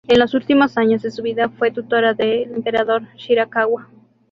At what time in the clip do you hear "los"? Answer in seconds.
0.17-0.33